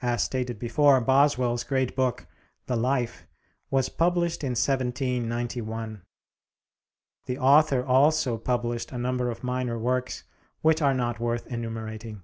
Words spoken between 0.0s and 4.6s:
As stated before, Boswell's great book, the 'Life,' was published in